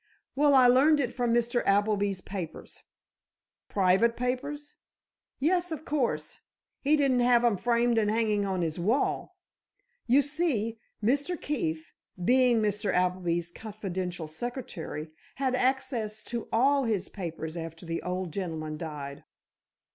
[0.35, 1.61] "Well, I learned it from Mr.
[1.63, 2.81] Appleby's papers——"
[3.69, 4.73] "Private papers?"
[5.37, 6.39] "Yes, of course.
[6.81, 9.35] He didn't have 'em framed and hanging on his wall.
[10.07, 11.39] You see, Mr.
[11.39, 11.93] Keefe,
[12.25, 12.91] being Mr.
[12.91, 19.23] Appleby's confidential secretary, had access to all his papers after the old gentleman died."